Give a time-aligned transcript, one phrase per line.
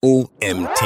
[0.00, 0.80] OMT.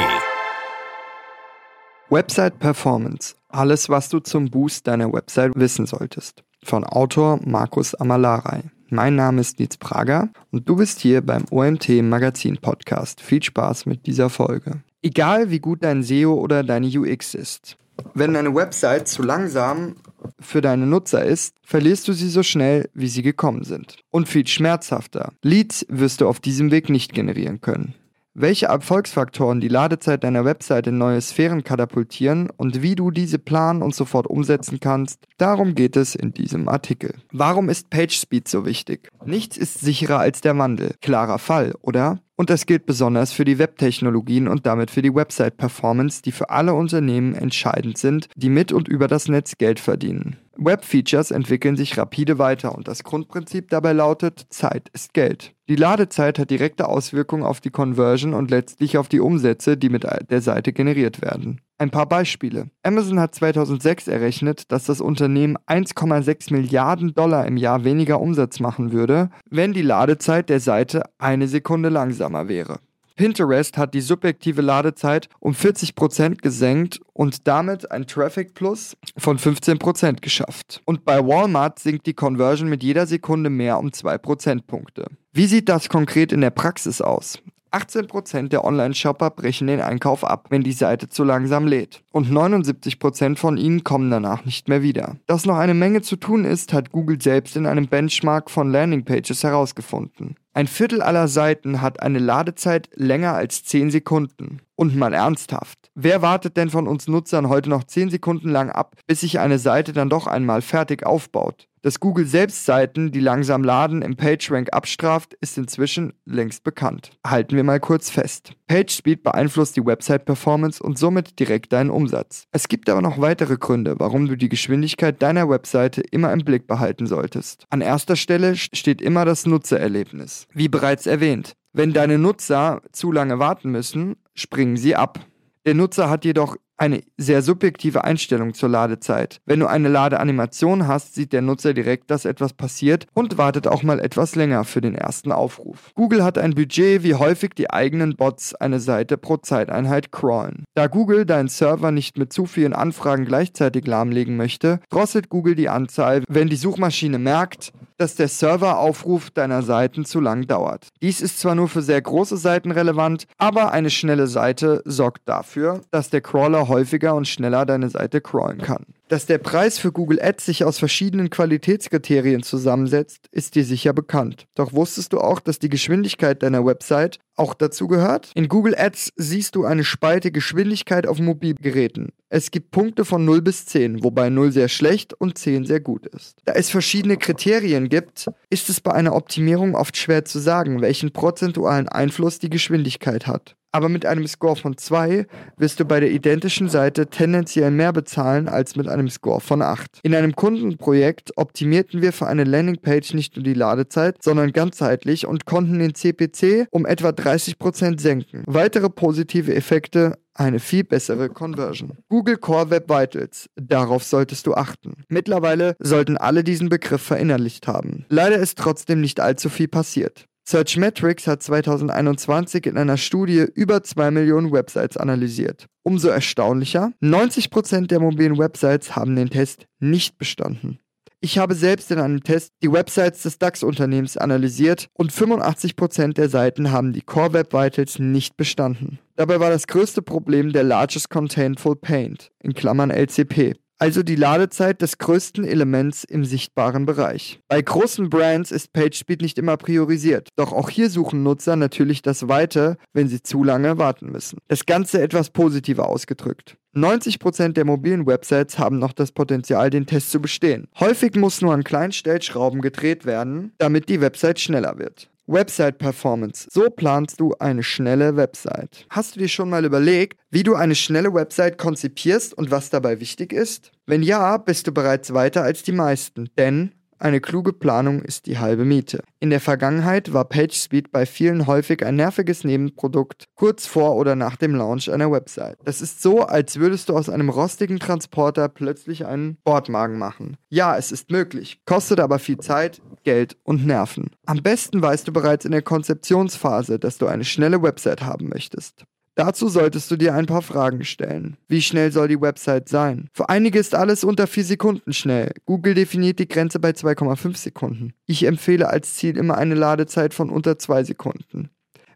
[2.09, 3.35] Website Performance.
[3.47, 6.43] Alles, was du zum Boost deiner Website wissen solltest.
[6.63, 8.63] Von Autor Markus Amalarei.
[8.89, 13.21] Mein Name ist Nils Prager und du bist hier beim OMT Magazin Podcast.
[13.21, 14.81] Viel Spaß mit dieser Folge.
[15.03, 17.77] Egal wie gut dein SEO oder deine UX ist.
[18.15, 19.97] Wenn deine Website zu langsam
[20.39, 23.97] für deine Nutzer ist, verlierst du sie so schnell, wie sie gekommen sind.
[24.09, 25.33] Und viel schmerzhafter.
[25.43, 27.93] Leads wirst du auf diesem Weg nicht generieren können
[28.33, 33.81] welche Erfolgsfaktoren die Ladezeit deiner Website in neue Sphären katapultieren und wie du diese planen
[33.81, 37.15] und sofort umsetzen kannst, darum geht es in diesem Artikel.
[37.31, 39.09] Warum ist PageSpeed so wichtig?
[39.25, 40.95] Nichts ist sicherer als der Wandel.
[41.01, 42.19] Klarer Fall, oder?
[42.35, 46.73] Und das gilt besonders für die Webtechnologien und damit für die Website-Performance, die für alle
[46.73, 50.37] Unternehmen entscheidend sind, die mit und über das Netz Geld verdienen.
[50.55, 55.53] Web-Features entwickeln sich rapide weiter und das Grundprinzip dabei lautet, Zeit ist Geld.
[55.67, 60.05] Die Ladezeit hat direkte Auswirkungen auf die Conversion und letztlich auf die Umsätze, die mit
[60.29, 61.61] der Seite generiert werden.
[61.77, 62.69] Ein paar Beispiele.
[62.83, 68.91] Amazon hat 2006 errechnet, dass das Unternehmen 1,6 Milliarden Dollar im Jahr weniger Umsatz machen
[68.91, 72.79] würde, wenn die Ladezeit der Seite eine Sekunde langsamer wäre.
[73.15, 80.21] Pinterest hat die subjektive Ladezeit um 40% gesenkt und damit ein Traffic Plus von 15%
[80.21, 80.81] geschafft.
[80.85, 85.05] Und bei Walmart sinkt die Conversion mit jeder Sekunde mehr um 2 Prozentpunkte.
[85.31, 87.39] Wie sieht das konkret in der Praxis aus?
[87.73, 92.03] 18% der Online-Shopper brechen den Einkauf ab, wenn die Seite zu langsam lädt.
[92.11, 95.17] Und 79% von ihnen kommen danach nicht mehr wieder.
[95.25, 99.43] Dass noch eine Menge zu tun ist, hat Google selbst in einem Benchmark von Landingpages
[99.43, 100.35] herausgefunden.
[100.53, 104.61] Ein Viertel aller Seiten hat eine Ladezeit länger als 10 Sekunden.
[104.75, 105.89] Und mal ernsthaft.
[105.95, 109.57] Wer wartet denn von uns Nutzern heute noch 10 Sekunden lang ab, bis sich eine
[109.57, 111.67] Seite dann doch einmal fertig aufbaut?
[111.83, 117.11] Dass Google selbst Seiten, die langsam laden, im PageRank abstraft, ist inzwischen längst bekannt.
[117.27, 118.53] Halten wir mal kurz fest.
[118.67, 122.47] PageSpeed beeinflusst die Website-Performance und somit direkt deinen Umsatz.
[122.53, 126.67] Es gibt aber noch weitere Gründe, warum du die Geschwindigkeit deiner Webseite immer im Blick
[126.67, 127.65] behalten solltest.
[127.69, 130.47] An erster Stelle steht immer das Nutzererlebnis.
[130.53, 135.19] Wie bereits erwähnt, wenn deine Nutzer zu lange warten müssen, springen sie ab.
[135.65, 139.39] Der Nutzer hat jedoch eine sehr subjektive Einstellung zur Ladezeit.
[139.45, 143.83] Wenn du eine Ladeanimation hast, sieht der Nutzer direkt, dass etwas passiert und wartet auch
[143.83, 145.91] mal etwas länger für den ersten Aufruf.
[145.95, 150.65] Google hat ein Budget, wie häufig die eigenen Bots eine Seite pro Zeiteinheit crawlen.
[150.73, 155.69] Da Google deinen Server nicht mit zu vielen Anfragen gleichzeitig lahmlegen möchte, drosselt Google die
[155.69, 160.89] Anzahl, wenn die Suchmaschine merkt, dass der Serveraufruf deiner Seiten zu lang dauert.
[161.01, 165.81] Dies ist zwar nur für sehr große Seiten relevant, aber eine schnelle Seite sorgt dafür,
[165.91, 168.85] dass der Crawler häufiger und schneller deine Seite crawlen kann.
[169.09, 174.47] Dass der Preis für Google Ads sich aus verschiedenen Qualitätskriterien zusammensetzt, ist dir sicher bekannt.
[174.55, 178.31] Doch wusstest du auch, dass die Geschwindigkeit deiner Website auch dazu gehört?
[178.33, 182.09] In Google Ads siehst du eine Spalte Geschwindigkeit auf Mobilgeräten.
[182.29, 186.07] Es gibt Punkte von 0 bis 10, wobei 0 sehr schlecht und 10 sehr gut
[186.07, 186.37] ist.
[186.45, 191.11] Da es verschiedene Kriterien gibt, ist es bei einer Optimierung oft schwer zu sagen, welchen
[191.11, 195.25] prozentualen Einfluss die Geschwindigkeit hat aber mit einem Score von 2
[195.57, 199.99] wirst du bei der identischen Seite tendenziell mehr bezahlen als mit einem Score von 8.
[200.03, 205.45] In einem Kundenprojekt optimierten wir für eine Landingpage nicht nur die Ladezeit, sondern ganzheitlich und
[205.45, 208.43] konnten den CPC um etwa 30% senken.
[208.45, 211.97] Weitere positive Effekte eine viel bessere Conversion.
[212.09, 213.49] Google Core Web Vitals.
[213.55, 215.03] Darauf solltest du achten.
[215.09, 218.05] Mittlerweile sollten alle diesen Begriff verinnerlicht haben.
[218.09, 220.25] Leider ist trotzdem nicht allzu viel passiert.
[220.45, 225.67] Searchmetrics hat 2021 in einer Studie über 2 Millionen Websites analysiert.
[225.83, 230.79] Umso erstaunlicher, 90% der mobilen Websites haben den Test nicht bestanden.
[231.21, 236.71] Ich habe selbst in einem Test die Websites des DAX-Unternehmens analysiert und 85% der Seiten
[236.71, 238.99] haben die Core Web Vitals nicht bestanden.
[239.15, 244.81] Dabei war das größte Problem der Largest Containful Paint, in Klammern LCP also die Ladezeit
[244.81, 247.41] des größten Elements im sichtbaren Bereich.
[247.49, 252.29] Bei großen Brands ist PageSpeed nicht immer priorisiert, doch auch hier suchen Nutzer natürlich das
[252.29, 254.37] Weite, wenn sie zu lange warten müssen.
[254.47, 256.55] Das Ganze etwas positiver ausgedrückt.
[256.73, 260.69] 90% der mobilen Websites haben noch das Potenzial, den Test zu bestehen.
[260.79, 265.09] Häufig muss nur an kleinen Stellschrauben gedreht werden, damit die Website schneller wird.
[265.27, 266.47] Website Performance.
[266.51, 268.85] So planst du eine schnelle Website.
[268.89, 272.99] Hast du dir schon mal überlegt, wie du eine schnelle Website konzipierst und was dabei
[272.99, 273.71] wichtig ist?
[273.85, 278.39] Wenn ja, bist du bereits weiter als die meisten, denn eine kluge Planung ist die
[278.39, 279.03] halbe Miete.
[279.19, 284.35] In der Vergangenheit war PageSpeed bei vielen häufig ein nerviges Nebenprodukt kurz vor oder nach
[284.35, 285.57] dem Launch einer Website.
[285.65, 290.37] Das ist so, als würdest du aus einem rostigen Transporter plötzlich einen Bordmagen machen.
[290.49, 294.11] Ja, es ist möglich, kostet aber viel Zeit, Geld und Nerven.
[294.25, 298.85] Am besten weißt du bereits in der Konzeptionsphase, dass du eine schnelle Website haben möchtest.
[299.15, 301.37] Dazu solltest du dir ein paar Fragen stellen.
[301.47, 303.09] Wie schnell soll die Website sein?
[303.13, 305.31] Für einige ist alles unter 4 Sekunden schnell.
[305.45, 307.93] Google definiert die Grenze bei 2,5 Sekunden.
[308.07, 311.49] Ich empfehle als Ziel immer eine Ladezeit von unter 2 Sekunden.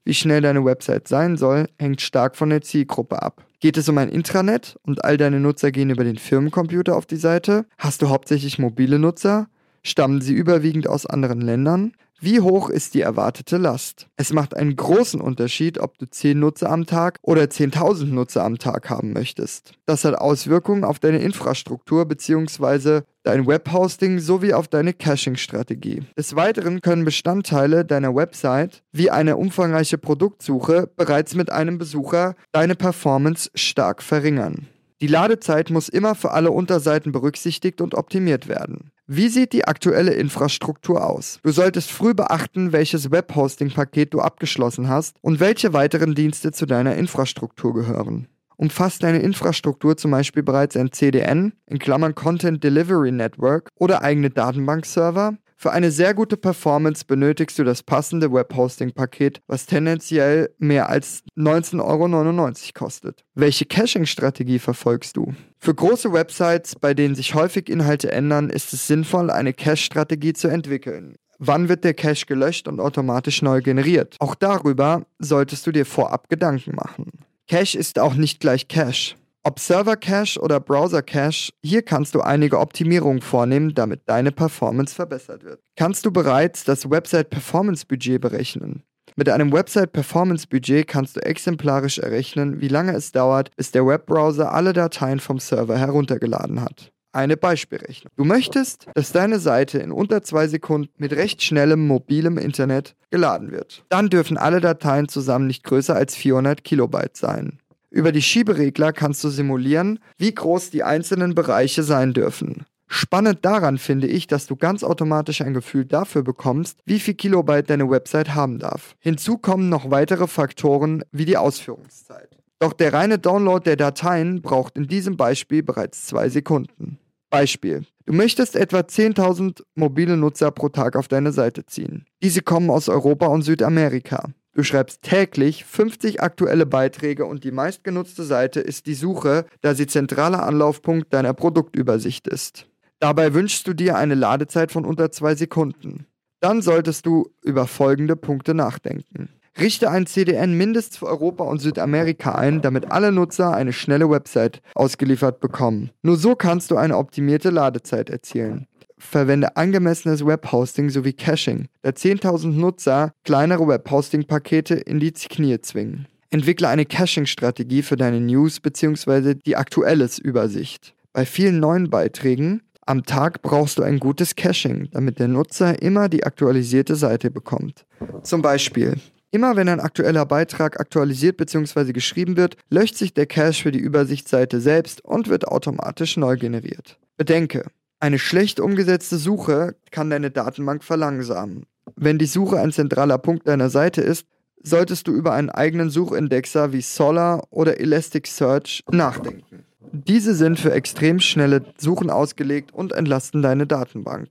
[0.06, 3.44] Wie schnell deine Website sein soll, hängt stark von der Zielgruppe ab.
[3.60, 7.18] Geht es um ein Intranet und all deine Nutzer gehen über den Firmencomputer auf die
[7.18, 7.66] Seite?
[7.80, 9.48] Hast du hauptsächlich mobile Nutzer?
[9.84, 11.94] Stammen sie überwiegend aus anderen Ländern?
[12.20, 14.08] Wie hoch ist die erwartete Last?
[14.16, 18.58] Es macht einen großen Unterschied, ob du 10 Nutzer am Tag oder 10.000 Nutzer am
[18.58, 19.74] Tag haben möchtest.
[19.86, 23.02] Das hat Auswirkungen auf deine Infrastruktur bzw.
[23.22, 26.06] dein Webhosting sowie auf deine Caching-Strategie.
[26.18, 32.74] Des Weiteren können Bestandteile deiner Website wie eine umfangreiche Produktsuche bereits mit einem Besucher deine
[32.74, 34.66] Performance stark verringern.
[35.02, 38.90] Die Ladezeit muss immer für alle Unterseiten berücksichtigt und optimiert werden.
[39.10, 41.40] Wie sieht die aktuelle Infrastruktur aus?
[41.42, 46.96] Du solltest früh beachten, welches Webhosting-Paket du abgeschlossen hast und welche weiteren Dienste zu deiner
[46.96, 48.28] Infrastruktur gehören.
[48.58, 54.30] Umfasst deine Infrastruktur zum Beispiel bereits ein CDN, in Klammern Content Delivery Network oder eigene
[54.30, 55.38] Datenbankserver?
[55.60, 61.80] Für eine sehr gute Performance benötigst du das passende Webhosting-Paket, was tendenziell mehr als 19,99
[61.82, 63.26] Euro kostet.
[63.34, 65.34] Welche Caching-Strategie verfolgst du?
[65.58, 70.48] Für große Websites, bei denen sich häufig Inhalte ändern, ist es sinnvoll, eine Cache-Strategie zu
[70.48, 71.16] entwickeln.
[71.40, 74.16] Wann wird der Cache gelöscht und automatisch neu generiert?
[74.20, 77.12] Auch darüber solltest du dir vorab Gedanken machen.
[77.48, 79.16] Cache ist auch nicht gleich Cache.
[79.48, 84.94] Ob Server Cache oder Browser Cache, hier kannst du einige Optimierungen vornehmen, damit deine Performance
[84.94, 85.62] verbessert wird.
[85.78, 88.84] Kannst du bereits das Website Performance Budget berechnen?
[89.16, 93.88] Mit einem Website Performance Budget kannst du exemplarisch errechnen, wie lange es dauert, bis der
[93.88, 96.92] Webbrowser alle Dateien vom Server heruntergeladen hat.
[97.14, 98.12] Eine Beispielrechnung.
[98.18, 103.52] Du möchtest, dass deine Seite in unter zwei Sekunden mit recht schnellem mobilem Internet geladen
[103.54, 103.86] wird.
[103.88, 107.60] Dann dürfen alle Dateien zusammen nicht größer als 400 Kilobyte sein.
[107.98, 112.68] Über die Schieberegler kannst du simulieren, wie groß die einzelnen Bereiche sein dürfen.
[112.88, 117.72] Spannend daran finde ich, dass du ganz automatisch ein Gefühl dafür bekommst, wie viel Kilobyte
[117.72, 118.94] deine Website haben darf.
[119.00, 122.38] Hinzu kommen noch weitere Faktoren wie die Ausführungszeit.
[122.60, 127.00] Doch der reine Download der Dateien braucht in diesem Beispiel bereits zwei Sekunden.
[127.32, 127.84] Beispiel.
[128.06, 132.06] Du möchtest etwa 10.000 mobile Nutzer pro Tag auf deine Seite ziehen.
[132.22, 134.30] Diese kommen aus Europa und Südamerika.
[134.58, 139.86] Du schreibst täglich 50 aktuelle Beiträge und die meistgenutzte Seite ist die Suche, da sie
[139.86, 142.66] zentraler Anlaufpunkt deiner Produktübersicht ist.
[143.00, 146.08] Dabei wünschst du dir eine Ladezeit von unter zwei Sekunden.
[146.40, 149.30] Dann solltest du über folgende Punkte nachdenken.
[149.60, 154.64] Richte ein CDN mindestens für Europa und Südamerika ein, damit alle Nutzer eine schnelle Website
[154.74, 155.92] ausgeliefert bekommen.
[156.02, 158.66] Nur so kannst du eine optimierte Ladezeit erzielen
[158.98, 166.08] verwende angemessenes Webhosting sowie Caching, da 10.000 Nutzer kleinere Webhosting-Pakete in die Knie zwingen.
[166.30, 169.36] Entwickle eine Caching-Strategie für deine News bzw.
[169.36, 170.94] die aktuelles Übersicht.
[171.14, 176.10] Bei vielen neuen Beiträgen am Tag brauchst du ein gutes Caching, damit der Nutzer immer
[176.10, 177.86] die aktualisierte Seite bekommt.
[178.24, 178.96] Zum Beispiel,
[179.32, 181.92] immer wenn ein aktueller Beitrag aktualisiert bzw.
[181.92, 186.98] geschrieben wird, löscht sich der Cache für die Übersichtsseite selbst und wird automatisch neu generiert.
[187.18, 187.66] Bedenke,
[188.00, 191.66] eine schlecht umgesetzte Suche kann deine Datenbank verlangsamen.
[191.96, 194.26] Wenn die Suche ein zentraler Punkt deiner Seite ist,
[194.62, 199.66] solltest du über einen eigenen Suchindexer wie Solar oder Elasticsearch nachdenken.
[199.92, 204.28] Diese sind für extrem schnelle Suchen ausgelegt und entlasten deine Datenbank.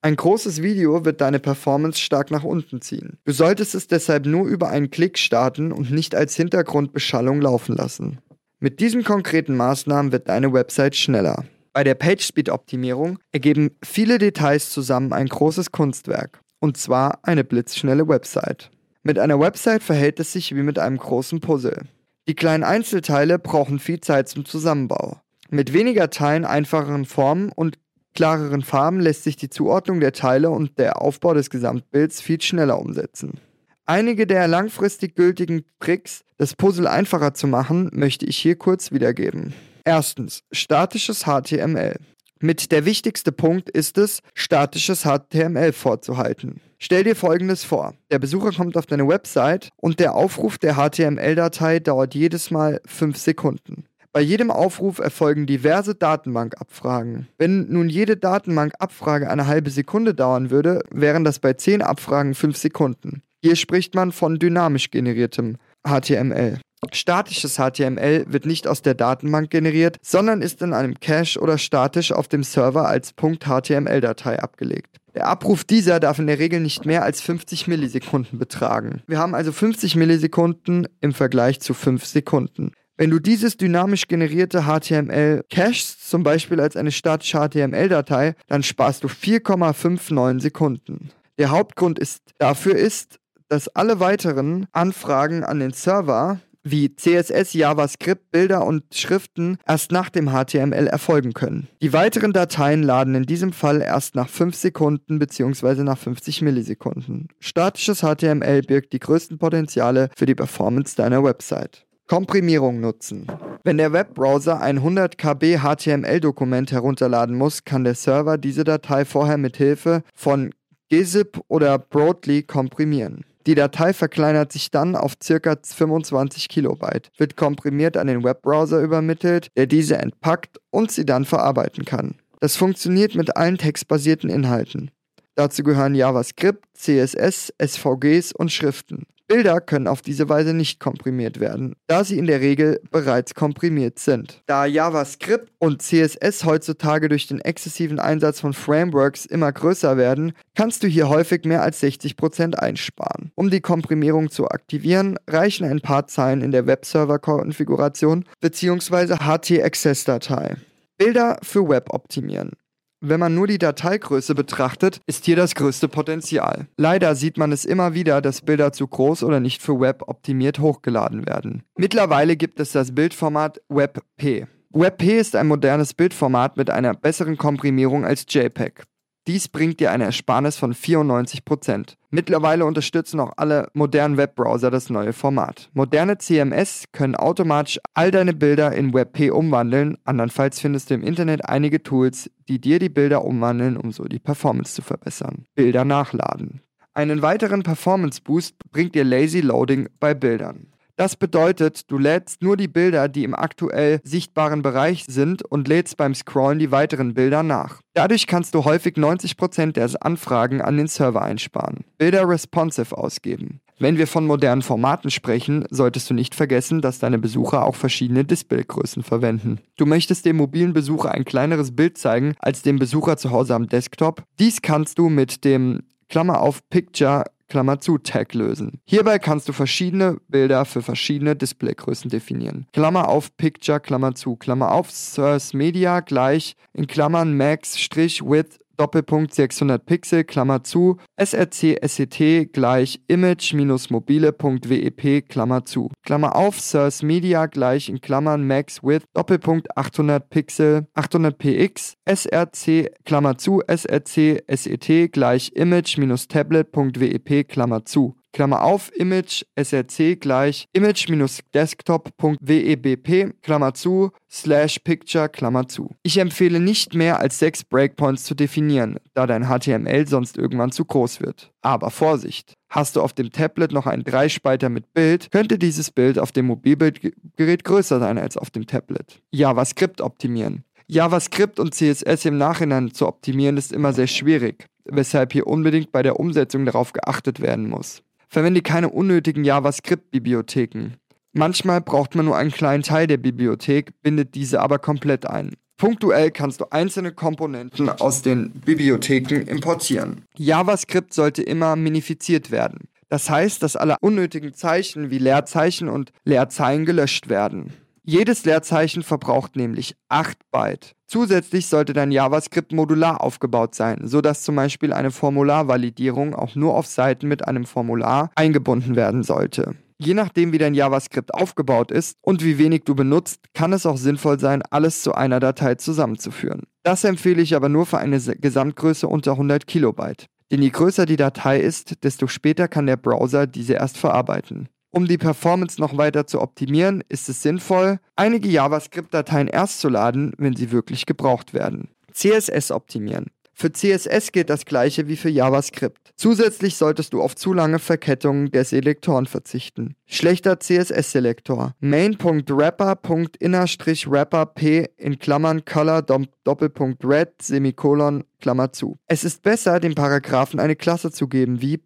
[0.00, 3.18] Ein großes Video wird deine Performance stark nach unten ziehen.
[3.24, 8.18] Du solltest es deshalb nur über einen Klick starten und nicht als Hintergrundbeschallung laufen lassen.
[8.60, 11.44] Mit diesen konkreten Maßnahmen wird deine Website schneller.
[11.78, 18.72] Bei der PageSpeed-Optimierung ergeben viele Details zusammen ein großes Kunstwerk, und zwar eine blitzschnelle Website.
[19.04, 21.82] Mit einer Website verhält es sich wie mit einem großen Puzzle.
[22.26, 25.20] Die kleinen Einzelteile brauchen viel Zeit zum Zusammenbau.
[25.50, 27.78] Mit weniger Teilen, einfacheren Formen und
[28.12, 32.80] klareren Farben lässt sich die Zuordnung der Teile und der Aufbau des Gesamtbilds viel schneller
[32.80, 33.38] umsetzen.
[33.86, 39.54] Einige der langfristig gültigen Tricks, das Puzzle einfacher zu machen, möchte ich hier kurz wiedergeben.
[39.88, 41.96] Erstens, statisches HTML.
[42.40, 46.60] Mit der wichtigste Punkt ist es, statisches HTML vorzuhalten.
[46.78, 47.94] Stell dir folgendes vor.
[48.10, 53.16] Der Besucher kommt auf deine Website und der Aufruf der HTML-Datei dauert jedes Mal 5
[53.16, 53.84] Sekunden.
[54.12, 57.26] Bei jedem Aufruf erfolgen diverse Datenbankabfragen.
[57.38, 62.58] Wenn nun jede Datenbankabfrage eine halbe Sekunde dauern würde, wären das bei 10 Abfragen 5
[62.58, 63.22] Sekunden.
[63.42, 66.60] Hier spricht man von dynamisch generiertem HTML.
[66.92, 72.12] Statisches HTML wird nicht aus der Datenbank generiert, sondern ist in einem Cache oder statisch
[72.12, 74.96] auf dem Server als .html-Datei abgelegt.
[75.14, 79.02] Der Abruf dieser darf in der Regel nicht mehr als 50 Millisekunden betragen.
[79.06, 82.72] Wir haben also 50 Millisekunden im Vergleich zu 5 Sekunden.
[82.96, 89.04] Wenn du dieses dynamisch generierte HTML cachest, zum Beispiel als eine statische HTML-Datei, dann sparst
[89.04, 91.10] du 4,59 Sekunden.
[91.38, 93.18] Der Hauptgrund ist, dafür ist,
[93.48, 100.10] dass alle weiteren Anfragen an den Server wie CSS, JavaScript, Bilder und Schriften erst nach
[100.10, 101.68] dem HTML erfolgen können.
[101.82, 105.82] Die weiteren Dateien laden in diesem Fall erst nach 5 Sekunden bzw.
[105.82, 107.28] nach 50 Millisekunden.
[107.40, 111.86] Statisches HTML birgt die größten Potenziale für die Performance deiner Website.
[112.06, 113.26] Komprimierung nutzen.
[113.64, 119.36] Wenn der Webbrowser ein 100 KB HTML-Dokument herunterladen muss, kann der Server diese Datei vorher
[119.36, 120.50] mit Hilfe von
[120.90, 123.24] gzip oder Broadly komprimieren.
[123.46, 125.56] Die Datei verkleinert sich dann auf ca.
[125.62, 131.84] 25 Kilobyte, wird komprimiert an den Webbrowser übermittelt, der diese entpackt und sie dann verarbeiten
[131.84, 132.16] kann.
[132.40, 134.90] Das funktioniert mit allen textbasierten Inhalten.
[135.34, 139.06] Dazu gehören JavaScript, CSS, SVGs und Schriften.
[139.28, 143.98] Bilder können auf diese Weise nicht komprimiert werden, da sie in der Regel bereits komprimiert
[143.98, 144.42] sind.
[144.46, 150.82] Da JavaScript und CSS heutzutage durch den exzessiven Einsatz von Frameworks immer größer werden, kannst
[150.82, 153.30] du hier häufig mehr als 60% einsparen.
[153.34, 159.16] Um die Komprimierung zu aktivieren, reichen ein paar Zeilen in der Webserver-Konfiguration bzw.
[159.16, 160.56] HT-Access-Datei.
[160.96, 162.52] Bilder für Web optimieren.
[163.00, 166.66] Wenn man nur die Dateigröße betrachtet, ist hier das größte Potenzial.
[166.76, 170.58] Leider sieht man es immer wieder, dass Bilder zu groß oder nicht für Web optimiert
[170.58, 171.62] hochgeladen werden.
[171.76, 174.48] Mittlerweile gibt es das Bildformat WebP.
[174.70, 178.82] WebP ist ein modernes Bildformat mit einer besseren Komprimierung als JPEG.
[179.28, 181.96] Dies bringt dir eine Ersparnis von 94%.
[182.08, 185.68] Mittlerweile unterstützen auch alle modernen Webbrowser das neue Format.
[185.74, 191.44] Moderne CMS können automatisch all deine Bilder in WebP umwandeln, andernfalls findest du im Internet
[191.44, 195.44] einige Tools, die dir die Bilder umwandeln, um so die Performance zu verbessern.
[195.54, 196.62] Bilder nachladen.
[196.94, 200.72] Einen weiteren Performance Boost bringt dir Lazy Loading bei Bildern.
[200.98, 205.96] Das bedeutet, du lädst nur die Bilder, die im aktuell sichtbaren Bereich sind und lädst
[205.96, 207.80] beim Scrollen die weiteren Bilder nach.
[207.94, 211.84] Dadurch kannst du häufig 90% der Anfragen an den Server einsparen.
[211.98, 213.60] Bilder responsive ausgeben.
[213.78, 218.24] Wenn wir von modernen Formaten sprechen, solltest du nicht vergessen, dass deine Besucher auch verschiedene
[218.24, 219.60] Displaygrößen verwenden.
[219.76, 223.68] Du möchtest dem mobilen Besucher ein kleineres Bild zeigen als dem Besucher zu Hause am
[223.68, 224.24] Desktop.
[224.40, 228.80] Dies kannst du mit dem Klammer auf Picture Klammer zu Tag lösen.
[228.84, 232.66] Hierbei kannst du verschiedene Bilder für verschiedene Displaygrößen definieren.
[232.72, 238.60] Klammer auf Picture, Klammer zu, Klammer auf Source Media gleich in Klammern Max Strich Width
[238.78, 247.46] Doppelpunkt 600 Pixel, Klammer zu, src SET gleich image-mobile.wep, Klammer zu, Klammer auf, Source Media
[247.46, 255.12] gleich in Klammern Max Width, Doppelpunkt 800 Pixel, 800 px, src, Klammer zu, src SET
[255.12, 258.14] gleich image-tablet.wep, Klammer zu.
[258.38, 265.90] Klammer auf, Image, src gleich image-desktop.webp, Klammer zu, slash picture, Klammer zu.
[266.04, 270.84] Ich empfehle nicht mehr als sechs Breakpoints zu definieren, da dein HTML sonst irgendwann zu
[270.84, 271.50] groß wird.
[271.62, 272.54] Aber Vorsicht!
[272.70, 276.46] Hast du auf dem Tablet noch einen Dreispalter mit Bild, könnte dieses Bild auf dem
[276.46, 279.20] Mobilbildgerät größer sein als auf dem Tablet.
[279.32, 280.62] JavaScript optimieren.
[280.86, 286.04] JavaScript und CSS im Nachhinein zu optimieren ist immer sehr schwierig, weshalb hier unbedingt bei
[286.04, 288.04] der Umsetzung darauf geachtet werden muss.
[288.28, 290.94] Verwende keine unnötigen JavaScript-Bibliotheken.
[291.32, 295.54] Manchmal braucht man nur einen kleinen Teil der Bibliothek, bindet diese aber komplett ein.
[295.76, 300.24] Punktuell kannst du einzelne Komponenten aus den Bibliotheken importieren.
[300.36, 302.88] JavaScript sollte immer minifiziert werden.
[303.08, 307.72] Das heißt, dass alle unnötigen Zeichen wie Leerzeichen und Leerzeilen gelöscht werden.
[308.10, 310.94] Jedes Leerzeichen verbraucht nämlich 8 Byte.
[311.06, 316.86] Zusätzlich sollte dein JavaScript modular aufgebaut sein, sodass zum Beispiel eine Formularvalidierung auch nur auf
[316.86, 319.74] Seiten mit einem Formular eingebunden werden sollte.
[319.98, 323.98] Je nachdem, wie dein JavaScript aufgebaut ist und wie wenig du benutzt, kann es auch
[323.98, 326.62] sinnvoll sein, alles zu einer Datei zusammenzuführen.
[326.84, 330.28] Das empfehle ich aber nur für eine Gesamtgröße unter 100 Kilobyte.
[330.50, 334.70] Denn je größer die Datei ist, desto später kann der Browser diese erst verarbeiten.
[334.90, 340.32] Um die Performance noch weiter zu optimieren, ist es sinnvoll, einige JavaScript-Dateien erst zu laden,
[340.38, 341.90] wenn sie wirklich gebraucht werden.
[342.12, 343.26] CSS optimieren.
[343.60, 346.12] Für CSS gilt das gleiche wie für JavaScript.
[346.14, 349.96] Zusätzlich solltest du auf zu lange Verkettungen der Selektoren verzichten.
[350.06, 351.74] Schlechter CSS-Selektor.
[351.80, 358.96] main.wrapper.inner-wrapper p in Klammern color Doppelpunkt red Semikolon Klammer zu.
[359.08, 361.80] Es ist besser, dem Paragraphen eine Klasse zu geben wie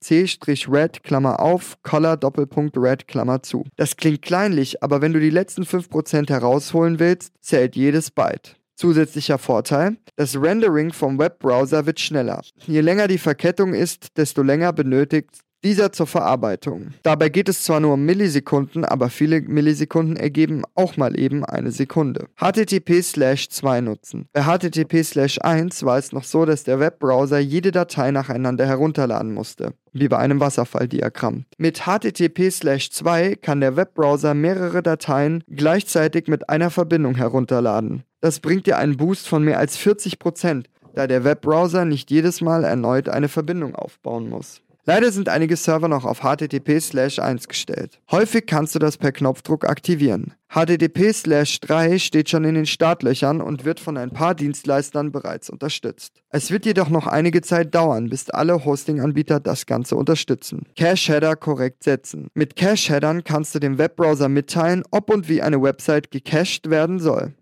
[0.00, 3.64] .c-red Klammer auf color Doppelpunkt red Klammer zu.
[3.74, 8.54] Das klingt kleinlich, aber wenn du die letzten 5% herausholen willst, zählt jedes Byte.
[8.76, 12.42] Zusätzlicher Vorteil, das Rendering vom Webbrowser wird schneller.
[12.66, 15.30] Je länger die Verkettung ist, desto länger benötigt
[15.64, 16.94] dieser zur Verarbeitung.
[17.02, 21.70] Dabei geht es zwar nur um Millisekunden, aber viele Millisekunden ergeben auch mal eben eine
[21.70, 22.26] Sekunde.
[22.36, 24.28] HTTP 2 nutzen.
[24.32, 25.04] Bei HTTP
[25.40, 30.18] 1 war es noch so, dass der Webbrowser jede Datei nacheinander herunterladen musste wie bei
[30.18, 31.46] einem Wasserfalldiagramm.
[31.58, 38.02] Mit HTTP 2 kann der Webbrowser mehrere Dateien gleichzeitig mit einer Verbindung herunterladen.
[38.20, 42.64] Das bringt dir einen Boost von mehr als 40%, da der Webbrowser nicht jedes Mal
[42.64, 44.62] erneut eine Verbindung aufbauen muss.
[44.88, 46.80] Leider sind einige Server noch auf HTTP
[47.18, 48.00] 1 gestellt.
[48.08, 50.34] Häufig kannst du das per Knopfdruck aktivieren.
[50.48, 56.22] HTTP 3 steht schon in den Startlöchern und wird von ein paar Dienstleistern bereits unterstützt.
[56.30, 60.66] Es wird jedoch noch einige Zeit dauern, bis alle Hosting-Anbieter das Ganze unterstützen.
[60.78, 62.28] Cache-Header korrekt setzen.
[62.34, 67.34] Mit Cache-Headern kannst du dem Webbrowser mitteilen, ob und wie eine Website gecached werden soll.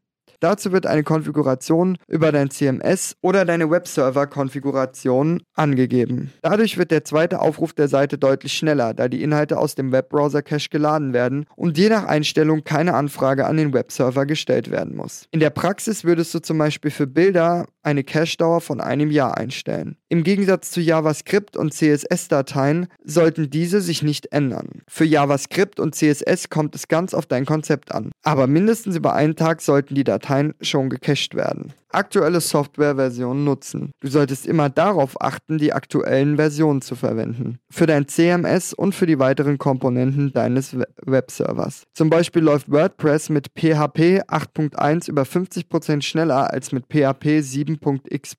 [0.44, 6.34] Dazu wird eine Konfiguration über dein CMS oder deine Webserver-Konfiguration angegeben.
[6.42, 10.68] Dadurch wird der zweite Aufruf der Seite deutlich schneller, da die Inhalte aus dem Webbrowser-Cache
[10.68, 15.28] geladen werden und je nach Einstellung keine Anfrage an den Webserver gestellt werden muss.
[15.30, 19.96] In der Praxis würdest du zum Beispiel für Bilder eine Cache-Dauer von einem Jahr einstellen.
[20.08, 24.82] Im Gegensatz zu JavaScript und CSS-Dateien sollten diese sich nicht ändern.
[24.88, 28.12] Für JavaScript und CSS kommt es ganz auf dein Konzept an.
[28.22, 31.72] Aber mindestens über einen Tag sollten die Dateien schon gecached werden.
[31.94, 33.92] Aktuelle Softwareversionen nutzen.
[34.00, 37.58] Du solltest immer darauf achten, die aktuellen Versionen zu verwenden.
[37.70, 40.76] Für dein CMS und für die weiteren Komponenten deines
[41.06, 41.84] Webservers.
[41.94, 47.42] Zum Beispiel läuft WordPress mit PHP 8.1 über 50% schneller als mit PHP
[47.76, 48.36] 7.x.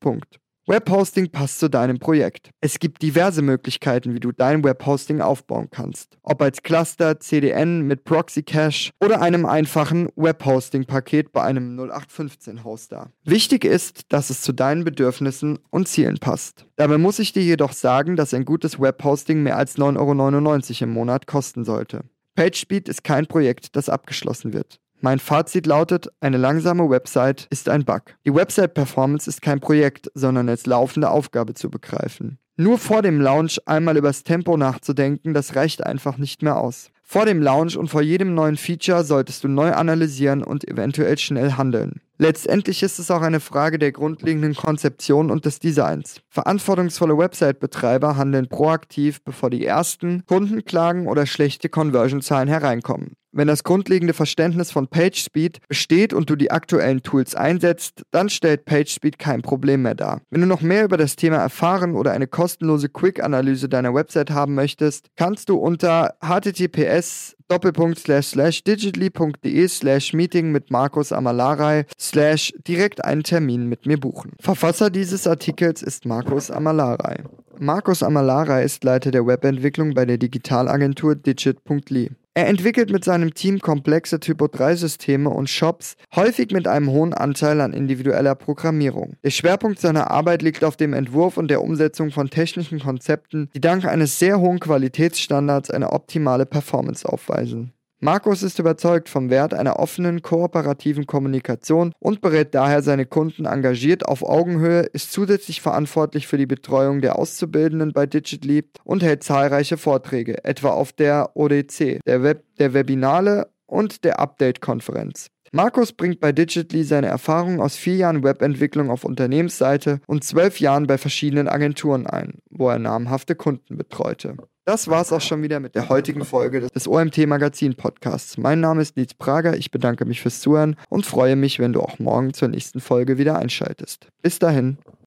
[0.68, 2.50] Webhosting passt zu deinem Projekt.
[2.60, 6.18] Es gibt diverse Möglichkeiten, wie du dein Webhosting aufbauen kannst.
[6.24, 13.12] Ob als Cluster, CDN mit Proxy Cache oder einem einfachen Webhosting-Paket bei einem 0815-Hoster.
[13.24, 16.65] Wichtig ist, dass es zu deinen Bedürfnissen und Zielen passt.
[16.77, 20.89] Dabei muss ich dir jedoch sagen, dass ein gutes Webhosting mehr als 9,99 Euro im
[20.89, 22.06] Monat kosten sollte.
[22.34, 24.80] PageSpeed ist kein Projekt, das abgeschlossen wird.
[25.05, 28.15] Mein Fazit lautet, eine langsame Website ist ein Bug.
[28.25, 32.39] Die Website-Performance ist kein Projekt, sondern als laufende Aufgabe zu begreifen.
[32.58, 36.89] Nur vor dem Launch einmal übers Tempo nachzudenken, das reicht einfach nicht mehr aus.
[37.03, 41.51] Vor dem Launch und vor jedem neuen Feature solltest du neu analysieren und eventuell schnell
[41.51, 42.01] handeln.
[42.17, 46.21] Letztendlich ist es auch eine Frage der grundlegenden Konzeption und des Designs.
[46.30, 53.17] Verantwortungsvolle Website-Betreiber handeln proaktiv, bevor die ersten Kundenklagen oder schlechte Conversion-Zahlen hereinkommen.
[53.38, 58.63] Wenn das grundlegende Verständnis von PageSpeed besteht und du die aktuellen Tools einsetzt, dann stellt
[58.63, 60.21] PageSpeed kein Problem mehr dar.
[60.30, 64.56] Wenn du noch mehr über das Thema erfahren oder eine kostenlose Quick-Analyse deiner Website haben
[64.56, 73.67] möchtest, kannst du unter https digitally.de slash meeting mit Markus Amalarei slash direkt einen Termin
[73.67, 74.32] mit mir buchen.
[74.39, 77.26] Verfasser dieses Artikels ist Markus Amalarei.
[77.60, 82.12] Markus Amalarei ist Leiter der Webentwicklung bei der Digitalagentur digit.ly.
[82.38, 87.71] Er entwickelt mit seinem Team komplexe Typo-3-Systeme und Shops, häufig mit einem hohen Anteil an
[87.71, 89.15] individueller Programmierung.
[89.24, 93.62] Der Schwerpunkt seiner Arbeit liegt auf dem Entwurf und der Umsetzung von technischen Konzepten, die
[93.62, 97.71] dank eines sehr hohen Qualitätsstandards eine optimale Performance aufweisen.
[98.01, 104.05] Markus ist überzeugt vom Wert einer offenen, kooperativen Kommunikation und berät daher seine Kunden engagiert
[104.05, 109.77] auf Augenhöhe, ist zusätzlich verantwortlich für die Betreuung der Auszubildenden bei Digitally und hält zahlreiche
[109.77, 115.27] Vorträge, etwa auf der ODC, der, Web der Webinale und der Update-Konferenz.
[115.53, 120.86] Markus bringt bei Digitally seine Erfahrungen aus vier Jahren Webentwicklung auf Unternehmensseite und zwölf Jahren
[120.86, 124.36] bei verschiedenen Agenturen ein, wo er namhafte Kunden betreute.
[124.67, 128.36] Das war's auch schon wieder mit der heutigen Folge des OMT Magazin Podcasts.
[128.39, 131.82] Mein Name ist Nils Prager, ich bedanke mich fürs Zuhören und freue mich, wenn du
[131.82, 134.08] auch morgen zur nächsten Folge wieder einschaltest.
[134.23, 134.80] Bis dahin.